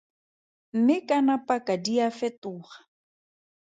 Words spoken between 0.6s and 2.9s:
Mme kana paka di a fetoga.